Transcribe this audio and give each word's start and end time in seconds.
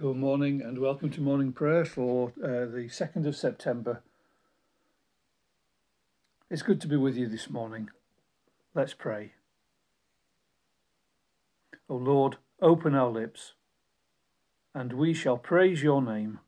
Good 0.00 0.16
morning 0.16 0.62
and 0.62 0.78
welcome 0.78 1.10
to 1.10 1.20
morning 1.20 1.52
prayer 1.52 1.84
for 1.84 2.32
uh, 2.42 2.64
the 2.64 2.88
2nd 2.88 3.26
of 3.26 3.36
September. 3.36 4.00
It's 6.48 6.62
good 6.62 6.80
to 6.80 6.88
be 6.88 6.96
with 6.96 7.18
you 7.18 7.28
this 7.28 7.50
morning. 7.50 7.90
Let's 8.74 8.94
pray. 8.94 9.34
O 11.86 11.96
Lord, 11.96 12.38
open 12.62 12.94
our 12.94 13.10
lips, 13.10 13.52
and 14.74 14.94
we 14.94 15.12
shall 15.12 15.36
praise 15.36 15.82
your 15.82 16.00
name. 16.00 16.38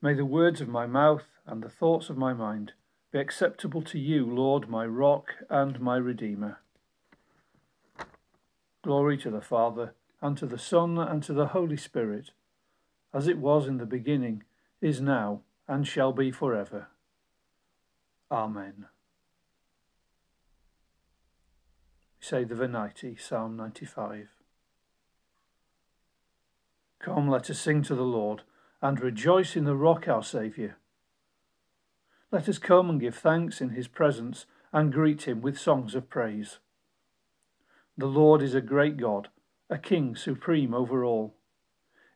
May 0.00 0.14
the 0.14 0.24
words 0.24 0.62
of 0.62 0.68
my 0.68 0.86
mouth 0.86 1.26
and 1.46 1.62
the 1.62 1.68
thoughts 1.68 2.08
of 2.08 2.16
my 2.16 2.32
mind 2.32 2.72
be 3.12 3.18
acceptable 3.18 3.82
to 3.82 3.98
you, 3.98 4.24
Lord, 4.24 4.70
my 4.70 4.86
rock 4.86 5.34
and 5.50 5.78
my 5.78 5.98
redeemer. 5.98 6.60
Glory 8.82 9.18
to 9.18 9.30
the 9.30 9.42
Father 9.42 9.92
and 10.20 10.36
to 10.36 10.46
the 10.46 10.58
Son, 10.58 10.98
and 10.98 11.22
to 11.22 11.32
the 11.32 11.48
Holy 11.48 11.76
Spirit, 11.76 12.30
as 13.14 13.28
it 13.28 13.38
was 13.38 13.66
in 13.66 13.78
the 13.78 13.86
beginning, 13.86 14.42
is 14.80 15.00
now, 15.00 15.42
and 15.66 15.86
shall 15.86 16.12
be 16.12 16.30
forever. 16.30 16.88
Amen. 18.30 18.86
We 22.18 22.26
say 22.26 22.44
the 22.44 22.54
Venite, 22.54 23.20
Psalm 23.20 23.56
95. 23.56 24.28
Come, 26.98 27.28
let 27.28 27.48
us 27.48 27.60
sing 27.60 27.82
to 27.84 27.94
the 27.94 28.02
Lord, 28.02 28.42
and 28.82 29.00
rejoice 29.00 29.56
in 29.56 29.64
the 29.64 29.76
rock 29.76 30.08
our 30.08 30.22
Saviour. 30.22 30.76
Let 32.32 32.48
us 32.48 32.58
come 32.58 32.90
and 32.90 33.00
give 33.00 33.14
thanks 33.14 33.60
in 33.60 33.70
his 33.70 33.88
presence, 33.88 34.46
and 34.72 34.92
greet 34.92 35.26
him 35.26 35.40
with 35.40 35.58
songs 35.58 35.94
of 35.94 36.10
praise. 36.10 36.58
The 37.96 38.06
Lord 38.06 38.42
is 38.42 38.54
a 38.54 38.60
great 38.60 38.96
God 38.96 39.28
a 39.70 39.78
king 39.78 40.16
supreme 40.16 40.74
over 40.74 41.04
all. 41.04 41.34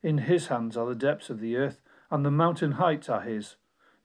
In 0.03 0.19
his 0.19 0.49
hands 0.49 0.77
are 0.77 0.87
the 0.87 0.95
depths 0.95 1.31
of 1.31 1.41
the 1.41 1.57
earth, 1.57 1.81
and 2.11 2.25
the 2.25 2.31
mountain 2.31 2.73
heights 2.73 3.09
are 3.09 3.21
his. 3.21 3.57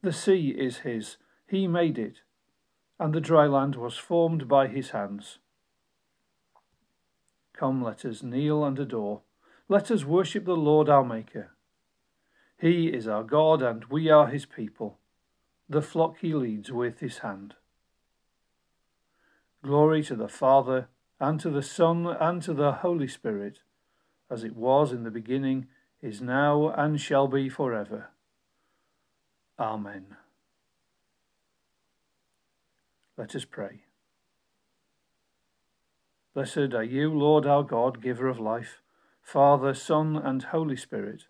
The 0.02 0.14
sea 0.14 0.50
is 0.50 0.80
his, 0.80 1.18
he 1.48 1.68
made 1.68 1.98
it, 1.98 2.22
and 3.00 3.14
the 3.14 3.22
dry 3.22 3.48
land 3.48 3.76
was 3.76 3.98
formed 3.98 4.48
by 4.48 4.68
his 4.68 4.92
hands. 4.92 5.40
Come, 7.54 7.84
let 7.84 8.06
us 8.06 8.22
kneel 8.22 8.64
and 8.64 8.78
adore. 8.78 9.22
Let 9.68 9.90
us 9.90 10.06
worship 10.06 10.46
the 10.46 10.56
Lord 10.56 10.90
our 10.90 11.04
Maker. 11.04 11.52
He 12.60 12.88
is 12.88 13.08
our 13.08 13.24
God, 13.24 13.62
and 13.62 13.86
we 13.86 14.10
are 14.10 14.28
his 14.28 14.46
people, 14.46 15.00
the 15.68 15.82
flock 15.82 16.18
he 16.22 16.34
leads 16.34 16.72
with 16.72 17.00
his 17.00 17.20
hand. 17.20 17.56
Glory 19.64 20.04
to 20.04 20.16
the 20.16 20.28
Father, 20.28 20.88
and 21.20 21.40
to 21.40 21.50
the 21.50 21.64
Son, 21.64 22.06
and 22.06 22.42
to 22.44 22.54
the 22.54 22.72
Holy 22.72 23.08
Spirit, 23.08 23.60
as 24.30 24.44
it 24.44 24.56
was 24.56 24.92
in 24.92 25.04
the 25.04 25.12
beginning, 25.12 25.68
is 26.02 26.22
now, 26.22 26.70
and 26.70 27.02
shall 27.02 27.28
be 27.28 27.50
forever. 27.50 28.10
Amen. 29.60 30.16
Let 33.18 33.36
us 33.36 33.46
pray. 33.46 33.82
Blessed 36.36 36.76
are 36.76 36.84
you, 36.84 37.12
Lord 37.12 37.48
our 37.48 37.64
God, 37.64 38.00
giver 38.00 38.28
of 38.28 38.40
life, 38.40 38.82
Father, 39.24 39.74
Son, 39.74 40.16
and 40.16 40.44
Holy 40.44 40.78
Spirit. 40.78 41.24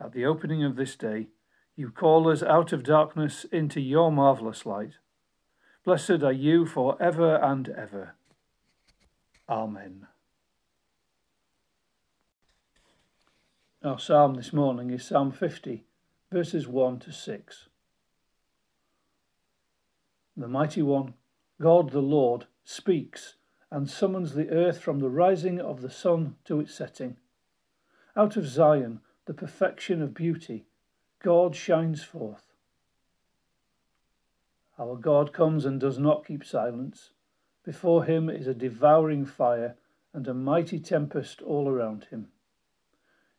At 0.00 0.12
the 0.12 0.24
opening 0.24 0.62
of 0.62 0.76
this 0.76 0.94
day, 0.94 1.26
you 1.74 1.90
call 1.90 2.30
us 2.30 2.42
out 2.42 2.72
of 2.72 2.84
darkness 2.84 3.44
into 3.50 3.80
your 3.80 4.12
marvellous 4.12 4.64
light. 4.64 4.92
Blessed 5.84 6.22
are 6.22 6.32
you 6.32 6.66
for 6.66 6.96
ever 7.02 7.34
and 7.36 7.68
ever. 7.68 8.14
Amen. 9.48 10.06
Our 13.82 13.98
psalm 13.98 14.34
this 14.34 14.54
morning 14.54 14.88
is 14.88 15.04
Psalm 15.04 15.32
50, 15.32 15.84
verses 16.32 16.66
1 16.66 17.00
to 17.00 17.12
6. 17.12 17.68
The 20.34 20.48
Mighty 20.48 20.80
One, 20.80 21.12
God 21.60 21.90
the 21.90 22.00
Lord, 22.00 22.46
speaks 22.64 23.34
and 23.70 23.90
summons 23.90 24.32
the 24.32 24.48
earth 24.48 24.80
from 24.80 25.00
the 25.00 25.10
rising 25.10 25.60
of 25.60 25.82
the 25.82 25.90
sun 25.90 26.36
to 26.46 26.60
its 26.60 26.74
setting. 26.74 27.18
Out 28.16 28.38
of 28.38 28.46
Zion, 28.46 29.00
the 29.26 29.34
perfection 29.34 30.00
of 30.00 30.14
beauty, 30.14 30.64
God 31.22 31.54
shines 31.54 32.02
forth. 32.02 32.54
Our 34.78 34.96
God 34.96 35.34
comes 35.34 35.66
and 35.66 35.78
does 35.78 35.98
not 35.98 36.26
keep 36.26 36.44
silence. 36.44 37.10
Before 37.64 38.04
him 38.04 38.28
is 38.28 38.46
a 38.46 38.54
devouring 38.54 39.24
fire 39.24 39.76
and 40.12 40.28
a 40.28 40.34
mighty 40.34 40.78
tempest 40.78 41.40
all 41.42 41.68
around 41.68 42.04
him. 42.04 42.28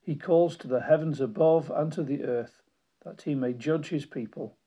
He 0.02 0.16
calls 0.16 0.58
to 0.58 0.68
the 0.68 0.81
heavens 0.81 1.22
above 1.22 1.72
and 1.72 1.91
to 1.94 2.03
the 2.03 2.24
earth 2.24 2.62
that 3.03 3.22
he 3.22 3.35
may 3.35 3.53
judge 3.53 3.90
his 3.90 4.06
people. 4.06 4.58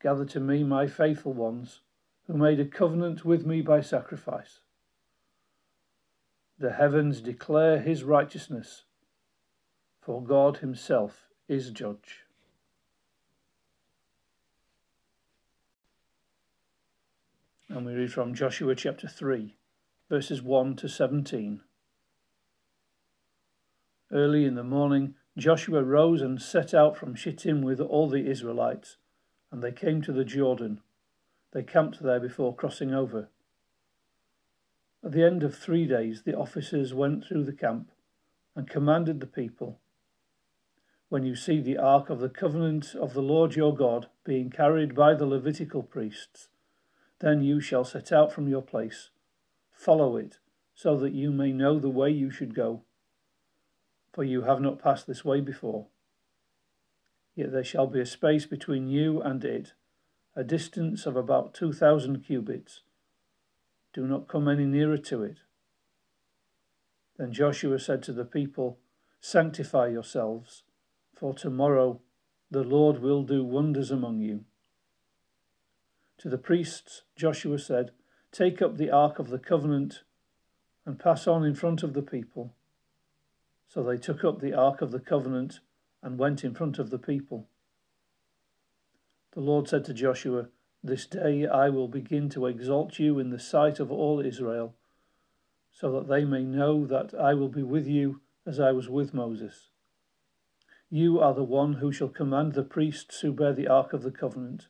Gather 0.00 0.24
to 0.26 0.40
me 0.40 0.64
my 0.64 0.86
faithful 0.86 1.32
ones, 1.32 1.80
who 2.26 2.34
made 2.34 2.58
a 2.58 2.64
covenant 2.64 3.24
with 3.24 3.46
me 3.46 3.60
by 3.60 3.80
sacrifice. 3.80 4.60
The 6.58 6.72
heavens 6.72 7.20
declare 7.20 7.80
his 7.80 8.02
righteousness, 8.02 8.84
for 10.00 10.22
God 10.22 10.58
himself 10.58 11.28
is 11.48 11.70
judge. 11.70 12.23
And 17.74 17.84
we 17.84 17.92
read 17.92 18.12
from 18.12 18.34
Joshua 18.34 18.76
chapter 18.76 19.08
3, 19.08 19.56
verses 20.08 20.40
1 20.40 20.76
to 20.76 20.88
17. 20.88 21.60
Early 24.12 24.44
in 24.44 24.54
the 24.54 24.62
morning, 24.62 25.16
Joshua 25.36 25.82
rose 25.82 26.22
and 26.22 26.40
set 26.40 26.72
out 26.72 26.96
from 26.96 27.16
Shittim 27.16 27.62
with 27.62 27.80
all 27.80 28.08
the 28.08 28.30
Israelites, 28.30 28.96
and 29.50 29.60
they 29.60 29.72
came 29.72 30.02
to 30.02 30.12
the 30.12 30.24
Jordan. 30.24 30.82
They 31.52 31.64
camped 31.64 32.00
there 32.00 32.20
before 32.20 32.54
crossing 32.54 32.94
over. 32.94 33.28
At 35.04 35.10
the 35.10 35.24
end 35.24 35.42
of 35.42 35.58
three 35.58 35.88
days, 35.88 36.22
the 36.22 36.38
officers 36.38 36.94
went 36.94 37.24
through 37.24 37.42
the 37.42 37.52
camp 37.52 37.90
and 38.54 38.70
commanded 38.70 39.18
the 39.18 39.26
people 39.26 39.80
When 41.08 41.24
you 41.24 41.34
see 41.34 41.60
the 41.60 41.78
ark 41.78 42.08
of 42.08 42.20
the 42.20 42.28
covenant 42.28 42.94
of 42.94 43.14
the 43.14 43.22
Lord 43.22 43.56
your 43.56 43.74
God 43.74 44.06
being 44.22 44.48
carried 44.48 44.94
by 44.94 45.14
the 45.14 45.26
Levitical 45.26 45.82
priests, 45.82 46.50
then 47.24 47.42
you 47.42 47.58
shall 47.58 47.84
set 47.84 48.12
out 48.12 48.30
from 48.30 48.48
your 48.48 48.60
place. 48.60 49.08
Follow 49.72 50.18
it, 50.18 50.40
so 50.74 50.94
that 50.98 51.14
you 51.14 51.30
may 51.30 51.52
know 51.52 51.78
the 51.78 51.88
way 51.88 52.10
you 52.10 52.30
should 52.30 52.54
go. 52.54 52.82
For 54.12 54.22
you 54.22 54.42
have 54.42 54.60
not 54.60 54.78
passed 54.78 55.06
this 55.06 55.24
way 55.24 55.40
before. 55.40 55.86
Yet 57.34 57.50
there 57.50 57.64
shall 57.64 57.86
be 57.86 58.00
a 58.00 58.04
space 58.04 58.44
between 58.44 58.88
you 58.88 59.22
and 59.22 59.42
it, 59.42 59.72
a 60.36 60.44
distance 60.44 61.06
of 61.06 61.16
about 61.16 61.54
two 61.54 61.72
thousand 61.72 62.26
cubits. 62.26 62.82
Do 63.94 64.06
not 64.06 64.28
come 64.28 64.46
any 64.46 64.66
nearer 64.66 64.98
to 64.98 65.22
it. 65.22 65.38
Then 67.16 67.32
Joshua 67.32 67.78
said 67.78 68.02
to 68.02 68.12
the 68.12 68.26
people, 68.26 68.78
Sanctify 69.22 69.86
yourselves, 69.86 70.62
for 71.14 71.32
tomorrow 71.32 72.02
the 72.50 72.64
Lord 72.64 73.00
will 73.00 73.22
do 73.22 73.42
wonders 73.42 73.90
among 73.90 74.20
you. 74.20 74.44
To 76.24 76.30
the 76.30 76.38
priests, 76.38 77.02
Joshua 77.16 77.58
said, 77.58 77.90
Take 78.32 78.62
up 78.62 78.78
the 78.78 78.90
ark 78.90 79.18
of 79.18 79.28
the 79.28 79.38
covenant 79.38 80.04
and 80.86 80.98
pass 80.98 81.26
on 81.26 81.44
in 81.44 81.54
front 81.54 81.82
of 81.82 81.92
the 81.92 82.00
people. 82.00 82.54
So 83.68 83.82
they 83.82 83.98
took 83.98 84.24
up 84.24 84.40
the 84.40 84.54
ark 84.54 84.80
of 84.80 84.90
the 84.90 85.00
covenant 85.00 85.60
and 86.02 86.18
went 86.18 86.42
in 86.42 86.54
front 86.54 86.78
of 86.78 86.88
the 86.88 86.98
people. 86.98 87.46
The 89.34 89.42
Lord 89.42 89.68
said 89.68 89.84
to 89.84 89.92
Joshua, 89.92 90.48
This 90.82 91.04
day 91.04 91.46
I 91.46 91.68
will 91.68 91.88
begin 91.88 92.30
to 92.30 92.46
exalt 92.46 92.98
you 92.98 93.18
in 93.18 93.28
the 93.28 93.38
sight 93.38 93.78
of 93.78 93.92
all 93.92 94.20
Israel, 94.20 94.74
so 95.70 95.92
that 95.92 96.08
they 96.08 96.24
may 96.24 96.42
know 96.42 96.86
that 96.86 97.12
I 97.12 97.34
will 97.34 97.50
be 97.50 97.62
with 97.62 97.86
you 97.86 98.22
as 98.46 98.58
I 98.58 98.72
was 98.72 98.88
with 98.88 99.12
Moses. 99.12 99.68
You 100.88 101.20
are 101.20 101.34
the 101.34 101.44
one 101.44 101.74
who 101.74 101.92
shall 101.92 102.08
command 102.08 102.54
the 102.54 102.62
priests 102.62 103.20
who 103.20 103.30
bear 103.30 103.52
the 103.52 103.68
ark 103.68 103.92
of 103.92 104.02
the 104.02 104.10
covenant. 104.10 104.68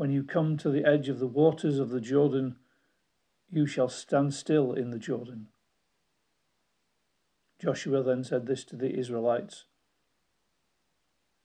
When 0.00 0.10
you 0.10 0.24
come 0.24 0.56
to 0.56 0.70
the 0.70 0.86
edge 0.86 1.10
of 1.10 1.18
the 1.18 1.26
waters 1.26 1.78
of 1.78 1.90
the 1.90 2.00
Jordan, 2.00 2.56
you 3.50 3.66
shall 3.66 3.90
stand 3.90 4.32
still 4.32 4.72
in 4.72 4.92
the 4.92 4.98
Jordan. 4.98 5.48
Joshua 7.58 8.02
then 8.02 8.24
said 8.24 8.46
this 8.46 8.64
to 8.64 8.76
the 8.76 8.98
Israelites 8.98 9.66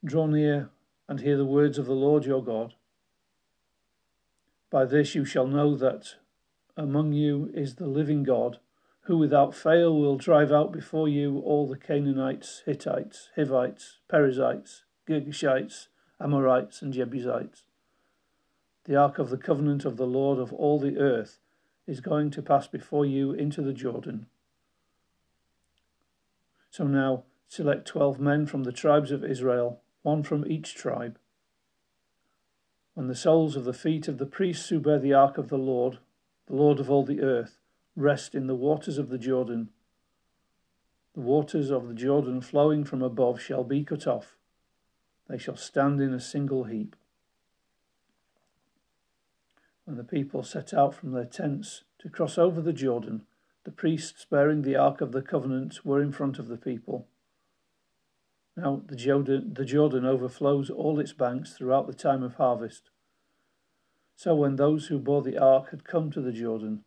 Draw 0.06 0.28
near 0.28 0.70
and 1.10 1.20
hear 1.20 1.36
the 1.36 1.44
words 1.44 1.78
of 1.78 1.86
the 1.86 1.92
Lord 1.92 2.24
your 2.24 2.42
God. 2.42 2.76
By 4.72 4.86
this 4.86 5.16
you 5.16 5.26
shall 5.26 5.48
know 5.48 5.76
that 5.76 6.16
among 6.78 7.12
you 7.12 7.52
is 7.54 7.76
the 7.76 7.88
living 7.88 8.24
God, 8.24 8.60
who 9.02 9.18
without 9.18 9.54
fail 9.54 10.00
will 10.00 10.16
drive 10.16 10.54
out 10.54 10.72
before 10.72 11.10
you 11.10 11.40
all 11.40 11.68
the 11.68 11.78
Canaanites, 11.78 12.64
Hittites, 12.66 13.32
Hivites, 13.36 14.00
Perizzites, 14.08 14.86
Girgashites, 15.06 15.88
Amorites, 16.22 16.82
and 16.82 16.94
Jebusites. 16.94 17.66
The 18.86 18.96
ark 18.96 19.20
of 19.20 19.30
the 19.30 19.38
covenant 19.38 19.84
of 19.84 19.98
the 19.98 20.06
Lord 20.06 20.40
of 20.40 20.54
all 20.54 20.80
the 20.80 20.98
earth 20.98 21.40
is 21.88 22.00
going 22.00 22.32
to 22.32 22.42
pass 22.42 22.68
before 22.68 23.06
you 23.06 23.34
into 23.34 23.62
the 23.62 23.74
Jordan. 23.74 24.28
So 26.70 26.86
now 26.86 27.24
select 27.48 27.88
twelve 27.88 28.20
men 28.20 28.46
from 28.46 28.64
the 28.64 28.72
tribes 28.72 29.12
of 29.12 29.24
Israel, 29.24 29.82
one 30.04 30.24
from 30.24 30.46
each 30.46 30.76
tribe. 30.76 31.18
When 32.94 33.08
the 33.08 33.16
soles 33.16 33.56
of 33.56 33.66
the 33.66 33.74
feet 33.74 34.08
of 34.08 34.20
the 34.20 34.26
priests 34.26 34.70
who 34.70 34.80
bear 34.80 35.00
the 35.00 35.14
ark 35.14 35.38
of 35.38 35.50
the 35.50 35.58
Lord, 35.58 36.00
the 36.48 36.56
Lord 36.56 36.80
of 36.80 36.90
all 36.90 37.04
the 37.04 37.22
earth, 37.22 37.58
rest 37.96 38.36
in 38.36 38.48
the 38.48 38.56
waters 38.56 38.98
of 38.98 39.10
the 39.10 39.18
Jordan, 39.18 39.70
the 41.14 41.22
waters 41.22 41.72
of 41.72 41.88
the 41.88 41.94
Jordan 41.94 42.40
flowing 42.40 42.84
from 42.84 43.02
above 43.02 43.42
shall 43.42 43.64
be 43.64 43.84
cut 43.84 44.06
off. 44.06 44.36
They 45.28 45.38
shall 45.38 45.58
stand 45.58 46.02
in 46.02 46.14
a 46.14 46.20
single 46.20 46.66
heap. 46.66 46.96
When 49.86 49.98
the 49.98 50.04
people 50.04 50.44
set 50.44 50.74
out 50.74 50.96
from 50.96 51.12
their 51.12 51.26
tents 51.26 51.84
to 52.00 52.10
cross 52.10 52.38
over 52.38 52.62
the 52.62 52.74
Jordan, 52.74 53.22
the 53.64 53.72
priests 53.72 54.26
bearing 54.30 54.62
the 54.62 54.76
Ark 54.76 55.02
of 55.02 55.12
the 55.12 55.22
Covenant 55.22 55.86
were 55.86 56.02
in 56.02 56.12
front 56.12 56.38
of 56.38 56.48
the 56.48 56.58
people. 56.58 57.08
Now 58.58 58.82
the 58.86 58.96
Jordan, 58.96 59.54
the 59.54 59.66
Jordan 59.66 60.06
overflows 60.06 60.70
all 60.70 61.00
its 61.00 61.14
banks 61.14 61.54
throughout 61.54 61.88
the 61.88 61.94
time 61.94 62.24
of 62.24 62.36
harvest. 62.36 62.90
So 64.16 64.34
when 64.34 64.56
those 64.56 64.88
who 64.88 64.98
bore 64.98 65.22
the 65.22 65.38
ark 65.38 65.72
had 65.72 65.84
come 65.84 66.10
to 66.12 66.22
the 66.22 66.32
Jordan, 66.32 66.84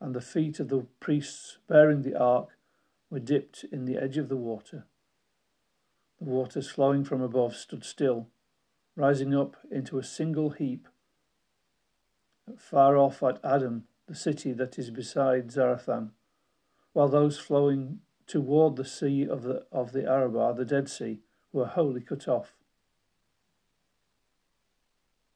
and 0.00 0.14
the 0.14 0.20
feet 0.20 0.58
of 0.58 0.68
the 0.68 0.86
priests 1.00 1.58
bearing 1.68 2.02
the 2.02 2.18
ark 2.18 2.56
were 3.10 3.20
dipped 3.20 3.64
in 3.70 3.84
the 3.84 3.98
edge 3.98 4.16
of 4.16 4.28
the 4.28 4.36
water, 4.36 4.84
the 6.18 6.24
waters 6.24 6.70
flowing 6.70 7.04
from 7.04 7.20
above 7.20 7.56
stood 7.56 7.84
still, 7.84 8.28
rising 8.96 9.34
up 9.34 9.56
into 9.70 9.98
a 9.98 10.04
single 10.04 10.50
heap. 10.50 10.88
Far 12.56 12.96
off 12.96 13.22
at 13.22 13.38
Adam, 13.44 13.84
the 14.06 14.14
city 14.14 14.52
that 14.52 14.78
is 14.78 14.90
beside 14.90 15.48
Zarethan, 15.48 16.10
while 16.92 17.08
those 17.08 17.38
flowing 17.38 18.00
toward 18.26 18.76
the 18.76 18.84
sea 18.84 19.26
of 19.26 19.42
the, 19.42 19.64
of 19.70 19.92
the 19.92 20.04
Arabah, 20.06 20.54
the 20.54 20.64
Dead 20.64 20.88
Sea, 20.88 21.20
were 21.52 21.66
wholly 21.66 22.00
cut 22.00 22.26
off. 22.28 22.54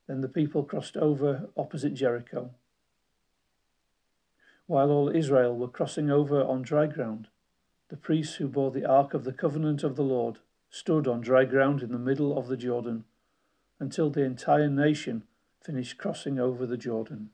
Then 0.06 0.20
the 0.20 0.28
people 0.28 0.62
crossed 0.62 0.96
over 0.96 1.48
opposite 1.56 1.94
Jericho. 1.94 2.50
While 4.66 4.90
all 4.90 5.08
Israel 5.08 5.56
were 5.56 5.68
crossing 5.68 6.10
over 6.10 6.42
on 6.42 6.62
dry 6.62 6.86
ground, 6.86 7.28
the 7.88 7.96
priests 7.96 8.36
who 8.36 8.48
bore 8.48 8.72
the 8.72 8.84
ark 8.84 9.14
of 9.14 9.24
the 9.24 9.32
covenant 9.32 9.84
of 9.84 9.94
the 9.94 10.02
Lord 10.02 10.38
stood 10.70 11.06
on 11.06 11.20
dry 11.20 11.44
ground 11.44 11.82
in 11.82 11.92
the 11.92 11.98
middle 11.98 12.36
of 12.36 12.48
the 12.48 12.56
Jordan 12.56 13.04
until 13.78 14.10
the 14.10 14.24
entire 14.24 14.68
nation 14.68 15.22
finished 15.62 15.98
crossing 15.98 16.38
over 16.38 16.66
the 16.66 16.76
Jordan. 16.76 17.30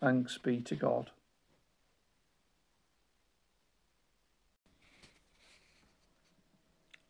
Thanks 0.00 0.38
be 0.38 0.60
to 0.60 0.74
God. 0.74 1.10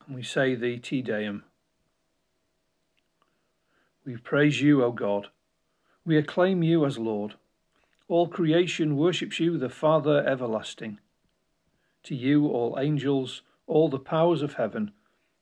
And 0.06 0.16
we 0.16 0.22
say 0.22 0.54
the 0.54 0.78
Te 0.78 1.02
Deum. 1.02 1.44
We 4.06 4.16
praise 4.16 4.62
you, 4.62 4.82
O 4.82 4.90
God. 4.90 5.28
We 6.06 6.16
acclaim 6.16 6.62
you 6.62 6.86
as 6.86 6.98
Lord. 6.98 7.34
All 8.08 8.26
creation 8.26 8.96
worships 8.96 9.38
you, 9.38 9.58
the 9.58 9.69
Father 9.69 10.26
everlasting. 10.26 10.98
To 12.04 12.14
you, 12.14 12.46
all 12.48 12.78
angels, 12.81 13.42
all 13.66 13.90
the 13.90 13.98
powers 13.98 14.40
of 14.40 14.54
heaven, 14.54 14.92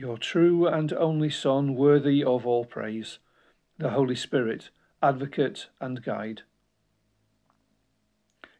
your 0.00 0.16
true 0.16 0.66
and 0.66 0.94
only 0.94 1.28
Son, 1.28 1.74
worthy 1.74 2.24
of 2.24 2.46
all 2.46 2.64
praise, 2.64 3.18
the 3.76 3.90
Holy 3.90 4.16
Spirit, 4.16 4.70
advocate 5.02 5.66
and 5.78 6.02
guide. 6.02 6.40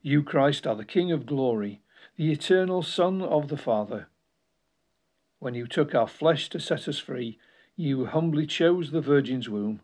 You, 0.02 0.22
Christ, 0.22 0.66
are 0.66 0.76
the 0.76 0.84
King 0.84 1.10
of 1.10 1.24
glory, 1.24 1.80
the 2.16 2.30
eternal 2.30 2.82
Son 2.82 3.22
of 3.22 3.48
the 3.48 3.56
Father. 3.56 4.08
When 5.38 5.54
you 5.54 5.66
took 5.66 5.94
our 5.94 6.06
flesh 6.06 6.50
to 6.50 6.60
set 6.60 6.86
us 6.86 6.98
free, 6.98 7.38
you 7.74 8.04
humbly 8.04 8.46
chose 8.46 8.90
the 8.90 9.00
Virgin's 9.00 9.48
womb. 9.48 9.80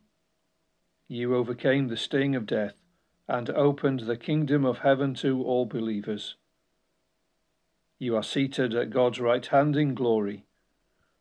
You 1.09 1.35
overcame 1.35 1.89
the 1.89 1.97
sting 1.97 2.37
of 2.37 2.45
death 2.45 2.83
and 3.29 3.49
opened 3.49 4.01
the 4.01 4.19
kingdom 4.19 4.67
of 4.67 4.81
heaven 4.81 5.15
to 5.15 5.43
all 5.43 5.65
believers. 5.65 6.35
You 7.99 8.15
are 8.15 8.23
seated 8.23 8.75
at 8.75 8.91
God's 8.91 9.21
right 9.21 9.47
hand 9.47 9.75
in 9.75 9.95
glory. 9.95 10.45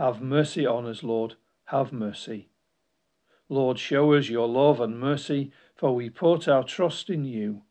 Have 0.00 0.22
mercy 0.22 0.64
on 0.64 0.86
us, 0.86 1.02
Lord, 1.02 1.34
have 1.66 1.92
mercy. 1.92 2.48
Lord, 3.50 3.78
show 3.78 4.14
us 4.14 4.30
your 4.30 4.48
love 4.48 4.80
and 4.80 4.98
mercy, 4.98 5.52
for 5.76 5.94
we 5.94 6.08
put 6.08 6.48
our 6.48 6.64
trust 6.64 7.10
in 7.10 7.26
you. 7.26 7.64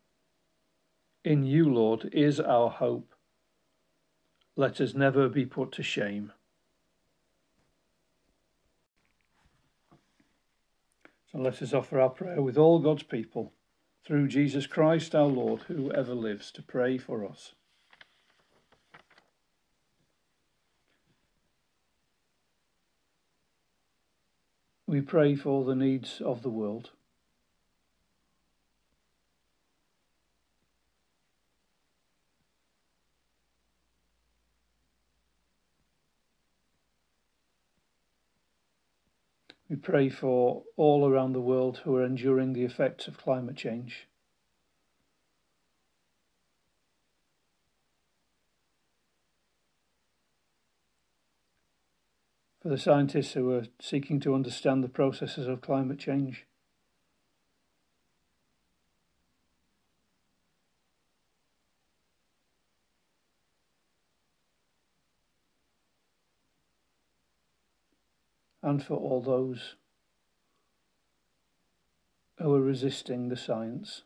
In 1.26 1.44
you, 1.44 1.68
Lord, 1.68 2.08
is 2.14 2.40
our 2.40 2.70
hope. 2.70 3.16
Let 4.56 4.80
us 4.80 4.94
never 4.94 5.28
be 5.28 5.48
put 5.48 5.72
to 5.72 5.82
shame. 5.82 6.32
So 11.32 11.40
let 11.40 11.64
us 11.64 11.74
offer 11.74 12.00
our 12.00 12.12
prayer 12.12 12.44
with 12.44 12.60
all 12.60 12.78
God's 12.78 13.02
people 13.02 13.54
through 14.06 14.28
Jesus 14.28 14.68
Christ 14.68 15.16
our 15.16 15.26
Lord, 15.26 15.62
who 15.62 15.92
ever 15.94 16.14
lives, 16.14 16.52
to 16.52 16.62
pray 16.62 17.00
for 17.00 17.26
us. 17.28 17.56
We 24.90 25.02
pray 25.02 25.36
for 25.36 25.66
the 25.66 25.76
needs 25.76 26.20
of 26.20 26.42
the 26.42 26.50
world. 26.50 26.90
We 39.70 39.76
pray 39.76 40.10
for 40.10 40.64
all 40.76 41.08
around 41.08 41.34
the 41.34 41.40
world 41.40 41.82
who 41.84 41.96
are 41.96 42.04
enduring 42.04 42.54
the 42.54 42.64
effects 42.64 43.08
of 43.08 43.16
climate 43.16 43.58
change. 43.58 44.09
For 52.70 52.76
the 52.76 52.82
scientists 52.82 53.34
who 53.34 53.52
are 53.54 53.64
seeking 53.80 54.20
to 54.20 54.36
understand 54.36 54.84
the 54.84 54.90
processes 54.90 55.48
of 55.48 55.60
climate 55.60 55.98
change. 55.98 56.46
and 68.62 68.84
for 68.84 68.98
all 68.98 69.20
those 69.20 69.74
who 72.38 72.54
are 72.54 72.62
resisting 72.62 73.30
the 73.30 73.36
science. 73.36 74.04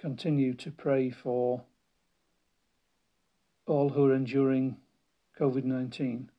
Continue 0.00 0.54
to 0.54 0.70
pray 0.70 1.10
for 1.10 1.62
all 3.66 3.90
who 3.90 4.06
are 4.06 4.14
enduring 4.14 4.78
COVID 5.38 5.64
19. 5.64 6.30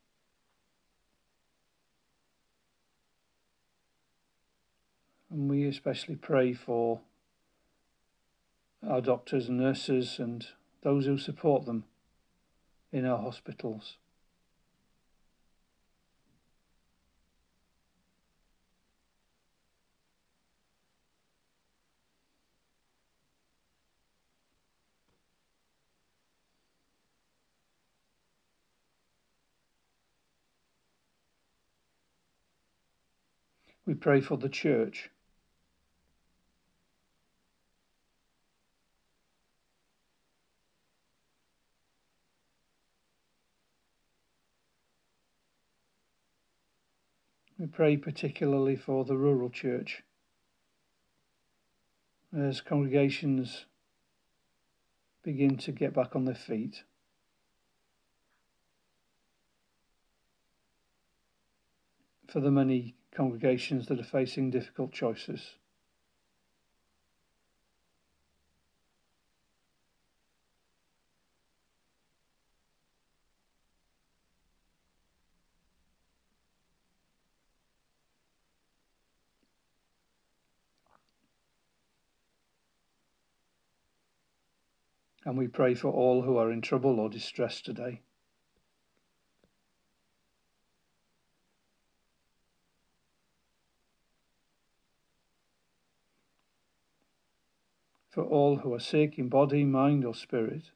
And 5.29 5.49
we 5.49 5.65
especially 5.65 6.15
pray 6.15 6.53
for 6.53 7.01
our 8.85 8.99
doctors 8.99 9.47
and 9.47 9.59
nurses 9.59 10.17
and 10.17 10.47
those 10.81 11.05
who 11.05 11.19
support 11.19 11.65
them 11.65 11.83
in 12.91 13.05
our 13.05 13.19
hospitals. 13.19 13.97
We 33.85 33.93
pray 33.95 34.21
for 34.21 34.37
the 34.37 34.49
church. 34.49 35.09
We 47.57 47.67
pray 47.67 47.97
particularly 47.97 48.75
for 48.75 49.05
the 49.05 49.17
rural 49.17 49.49
church 49.49 50.03
as 52.35 52.61
congregations 52.61 53.65
begin 55.23 55.57
to 55.57 55.71
get 55.71 55.93
back 55.93 56.15
on 56.15 56.25
their 56.25 56.33
feet. 56.33 56.83
For 62.27 62.39
the 62.39 62.49
many 62.49 62.95
congregations 63.11 63.87
that 63.87 63.99
are 63.99 64.03
facing 64.03 64.49
difficult 64.49 64.91
choices. 64.91 65.55
And 85.23 85.37
we 85.37 85.47
pray 85.47 85.75
for 85.75 85.91
all 85.91 86.23
who 86.23 86.37
are 86.37 86.51
in 86.51 86.61
trouble 86.61 86.99
or 86.99 87.09
distress 87.09 87.61
today. 87.61 88.01
For 98.11 98.23
all 98.23 98.57
who 98.57 98.73
are 98.73 98.79
sick 98.79 99.17
in 99.17 99.29
body, 99.29 99.63
mind, 99.63 100.03
or 100.03 100.13
spirit. 100.13 100.71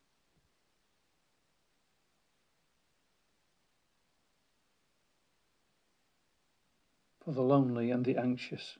For 7.23 7.33
the 7.33 7.41
lonely 7.41 7.91
and 7.91 8.05
the 8.05 8.17
anxious. 8.17 8.77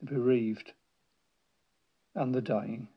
The 0.00 0.06
bereaved 0.06 0.72
and 2.14 2.34
the 2.34 2.42
dying. 2.42 2.88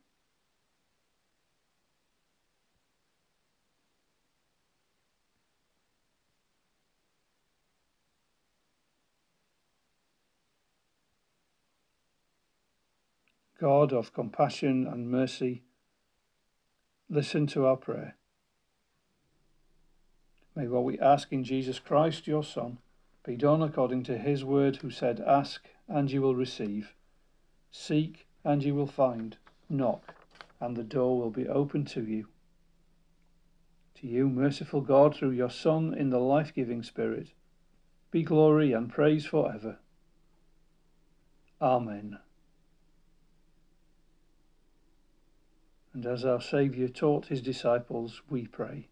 God 13.61 13.93
of 13.93 14.11
compassion 14.11 14.87
and 14.87 15.11
mercy, 15.11 15.61
listen 17.11 17.45
to 17.45 17.67
our 17.67 17.75
prayer. 17.75 18.15
May 20.55 20.65
what 20.65 20.83
we 20.83 20.97
ask 20.97 21.31
in 21.31 21.43
Jesus 21.43 21.77
Christ, 21.77 22.25
your 22.25 22.43
Son, 22.43 22.79
be 23.23 23.35
done 23.35 23.61
according 23.61 24.01
to 24.05 24.17
his 24.17 24.43
word, 24.43 24.77
who 24.77 24.89
said, 24.89 25.19
Ask, 25.19 25.67
and 25.87 26.09
you 26.09 26.23
will 26.23 26.33
receive. 26.33 26.95
Seek, 27.69 28.25
and 28.43 28.63
you 28.63 28.73
will 28.73 28.87
find. 28.87 29.37
Knock, 29.69 30.15
and 30.59 30.75
the 30.75 30.83
door 30.83 31.19
will 31.19 31.29
be 31.29 31.47
opened 31.47 31.87
to 31.89 32.03
you. 32.03 32.29
To 33.99 34.07
you, 34.07 34.27
merciful 34.27 34.81
God, 34.81 35.15
through 35.15 35.31
your 35.33 35.51
Son 35.51 35.93
in 35.93 36.09
the 36.09 36.17
life 36.17 36.51
giving 36.51 36.81
Spirit, 36.81 37.27
be 38.09 38.23
glory 38.23 38.73
and 38.73 38.91
praise 38.91 39.27
for 39.27 39.53
ever. 39.53 39.77
Amen. 41.61 42.17
And 45.93 46.05
as 46.05 46.23
our 46.23 46.41
Saviour 46.41 46.87
taught 46.87 47.27
his 47.27 47.41
disciples, 47.41 48.21
we 48.29 48.47
pray. 48.47 48.87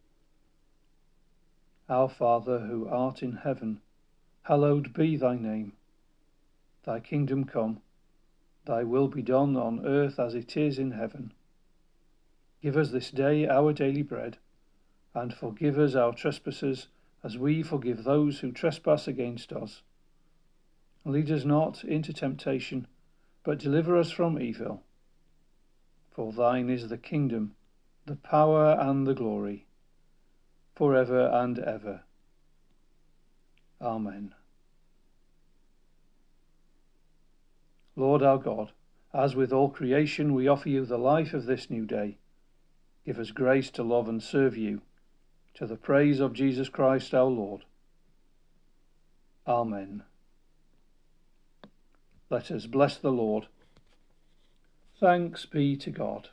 Our 1.88 2.10
Father, 2.10 2.60
who 2.60 2.88
art 2.88 3.24
in 3.24 3.38
heaven, 3.38 3.82
hallowed 4.44 4.94
be 4.94 5.16
thy 5.16 5.36
name. 5.36 5.74
Thy 6.84 7.00
kingdom 7.00 7.46
come, 7.46 7.82
thy 8.66 8.84
will 8.84 9.08
be 9.08 9.22
done 9.22 9.56
on 9.56 9.86
earth 9.86 10.20
as 10.20 10.36
it 10.36 10.58
is 10.58 10.78
in 10.78 10.92
heaven. 10.92 11.34
Give 12.62 12.76
us 12.76 12.92
this 12.92 13.12
day 13.12 13.48
our 13.48 13.72
daily 13.74 14.04
bread, 14.04 14.38
and 15.14 15.34
forgive 15.34 15.80
us 15.80 15.96
our 15.96 16.14
trespasses 16.14 16.88
as 17.24 17.38
we 17.38 17.64
forgive 17.64 18.04
those 18.04 18.40
who 18.40 18.52
trespass 18.52 19.08
against 19.08 19.54
us. 19.54 19.82
Lead 21.06 21.32
us 21.32 21.46
not 21.46 21.84
into 21.84 22.14
temptation, 22.14 22.88
but 23.44 23.58
deliver 23.58 23.98
us 23.98 24.12
from 24.12 24.40
evil. 24.40 24.84
For 26.12 26.34
thine 26.34 26.70
is 26.70 26.90
the 26.90 26.98
kingdom, 26.98 27.56
the 28.06 28.16
power, 28.16 28.78
and 28.80 29.06
the 29.06 29.14
glory, 29.14 29.66
for 30.76 30.96
ever 30.96 31.28
and 31.28 31.60
ever. 31.60 32.02
Amen. 33.82 34.34
Lord 37.96 38.24
our 38.24 38.38
God, 38.38 38.72
as 39.14 39.36
with 39.36 39.52
all 39.52 39.70
creation 39.70 40.34
we 40.34 40.48
offer 40.48 40.70
you 40.70 40.86
the 40.86 40.98
life 40.98 41.34
of 41.34 41.46
this 41.46 41.70
new 41.70 41.86
day, 41.86 42.18
give 43.06 43.20
us 43.20 43.32
grace 43.32 43.70
to 43.72 43.84
love 43.84 44.08
and 44.08 44.22
serve 44.22 44.56
you, 44.56 44.82
to 45.56 45.66
the 45.66 45.76
praise 45.76 46.20
of 46.20 46.34
Jesus 46.34 46.70
Christ 46.70 47.14
our 47.14 47.26
Lord. 47.26 47.66
Amen. 49.48 50.04
Let 52.30 52.52
us 52.52 52.68
bless 52.68 52.98
the 52.98 53.12
Lord. 53.12 53.48
Thanks 55.00 55.46
be 55.46 55.78
to 55.78 55.92
God. 55.92 56.28